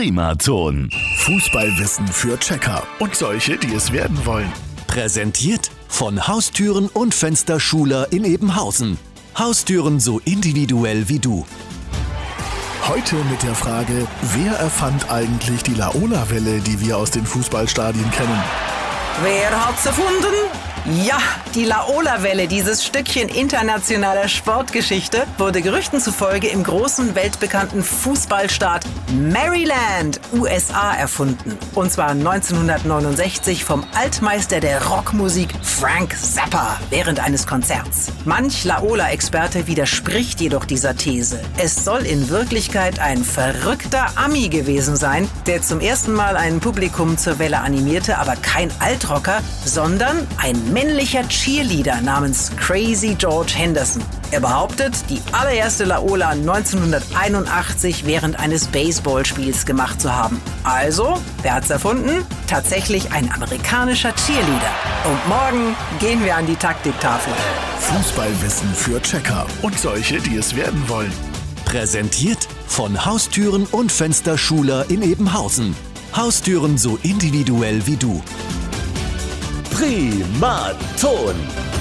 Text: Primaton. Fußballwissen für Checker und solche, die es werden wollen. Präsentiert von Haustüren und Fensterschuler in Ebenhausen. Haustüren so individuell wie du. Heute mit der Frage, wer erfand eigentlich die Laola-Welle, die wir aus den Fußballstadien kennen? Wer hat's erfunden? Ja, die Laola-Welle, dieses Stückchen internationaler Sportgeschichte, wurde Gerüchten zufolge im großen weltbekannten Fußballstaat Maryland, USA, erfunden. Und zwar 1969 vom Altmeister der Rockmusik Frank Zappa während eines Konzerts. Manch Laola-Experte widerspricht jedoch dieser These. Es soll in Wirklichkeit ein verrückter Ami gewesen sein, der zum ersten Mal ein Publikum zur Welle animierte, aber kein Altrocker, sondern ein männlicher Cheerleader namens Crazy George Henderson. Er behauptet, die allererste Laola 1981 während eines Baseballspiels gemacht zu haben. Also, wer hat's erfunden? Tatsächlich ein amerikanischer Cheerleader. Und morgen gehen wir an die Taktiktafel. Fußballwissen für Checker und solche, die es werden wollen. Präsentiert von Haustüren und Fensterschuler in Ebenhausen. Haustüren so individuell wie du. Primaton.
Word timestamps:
Primaton. 0.00 0.88
Fußballwissen 1.18 2.08
für 2.08 2.38
Checker 2.38 2.84
und 3.00 3.14
solche, 3.14 3.58
die 3.58 3.74
es 3.74 3.92
werden 3.92 4.24
wollen. 4.24 4.50
Präsentiert 4.86 5.70
von 5.88 6.26
Haustüren 6.26 6.88
und 6.88 7.14
Fensterschuler 7.14 8.10
in 8.10 8.24
Ebenhausen. 8.24 8.96
Haustüren 9.38 10.00
so 10.00 10.18
individuell 10.24 11.10
wie 11.10 11.18
du. 11.18 11.44
Heute 12.88 13.16
mit 13.30 13.42
der 13.42 13.54
Frage, 13.54 14.06
wer 14.22 14.54
erfand 14.54 15.10
eigentlich 15.10 15.64
die 15.64 15.74
Laola-Welle, 15.74 16.60
die 16.60 16.80
wir 16.80 16.96
aus 16.96 17.10
den 17.10 17.26
Fußballstadien 17.26 18.10
kennen? 18.10 18.42
Wer 19.22 19.66
hat's 19.66 19.84
erfunden? 19.84 20.34
Ja, 20.86 21.18
die 21.54 21.66
Laola-Welle, 21.66 22.48
dieses 22.48 22.84
Stückchen 22.84 23.28
internationaler 23.28 24.28
Sportgeschichte, 24.28 25.26
wurde 25.36 25.60
Gerüchten 25.60 26.00
zufolge 26.00 26.48
im 26.48 26.62
großen 26.62 27.14
weltbekannten 27.14 27.82
Fußballstaat 27.82 28.86
Maryland, 29.12 30.20
USA, 30.32 30.94
erfunden. 30.94 31.58
Und 31.74 31.92
zwar 31.92 32.10
1969 32.10 33.62
vom 33.62 33.84
Altmeister 33.94 34.60
der 34.60 34.82
Rockmusik 34.86 35.50
Frank 35.62 36.16
Zappa 36.18 36.80
während 36.88 37.20
eines 37.20 37.46
Konzerts. 37.46 38.10
Manch 38.24 38.64
Laola-Experte 38.64 39.66
widerspricht 39.66 40.40
jedoch 40.40 40.64
dieser 40.64 40.96
These. 40.96 41.40
Es 41.58 41.84
soll 41.84 42.06
in 42.06 42.30
Wirklichkeit 42.30 43.00
ein 43.00 43.22
verrückter 43.22 44.06
Ami 44.16 44.48
gewesen 44.48 44.96
sein, 44.96 45.28
der 45.46 45.60
zum 45.60 45.80
ersten 45.80 46.12
Mal 46.12 46.36
ein 46.36 46.60
Publikum 46.60 47.18
zur 47.18 47.38
Welle 47.38 47.60
animierte, 47.60 48.16
aber 48.16 48.34
kein 48.36 48.70
Altrocker, 48.80 49.42
sondern 49.64 50.26
ein 50.38 50.69
männlicher 50.72 51.26
Cheerleader 51.28 52.00
namens 52.00 52.50
Crazy 52.56 53.14
George 53.18 53.52
Henderson. 53.54 54.02
Er 54.30 54.40
behauptet, 54.40 54.94
die 55.08 55.20
allererste 55.32 55.84
Laola 55.84 56.30
1981 56.30 58.06
während 58.06 58.38
eines 58.38 58.68
Baseballspiels 58.68 59.66
gemacht 59.66 60.00
zu 60.00 60.14
haben. 60.14 60.40
Also, 60.62 61.20
wer 61.42 61.54
hat's 61.54 61.70
erfunden? 61.70 62.24
Tatsächlich 62.46 63.10
ein 63.12 63.30
amerikanischer 63.32 64.14
Cheerleader. 64.14 64.72
Und 65.04 65.28
morgen 65.28 65.76
gehen 65.98 66.24
wir 66.24 66.36
an 66.36 66.46
die 66.46 66.56
Taktiktafel. 66.56 67.32
Fußballwissen 67.80 68.72
für 68.74 69.02
Checker 69.02 69.46
und 69.62 69.78
solche, 69.78 70.20
die 70.20 70.36
es 70.36 70.54
werden 70.54 70.88
wollen. 70.88 71.12
Präsentiert 71.64 72.46
von 72.66 73.04
Haustüren 73.04 73.66
und 73.66 73.90
Fensterschuler 73.90 74.86
in 74.88 75.02
Ebenhausen. 75.02 75.74
Haustüren 76.14 76.78
so 76.78 76.98
individuell 77.02 77.86
wie 77.86 77.96
du. 77.96 78.22
Primaton. 79.80 81.79